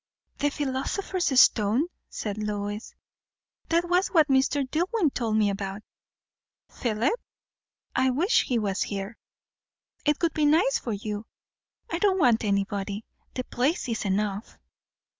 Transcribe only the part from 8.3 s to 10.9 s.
he was here." "It would be nice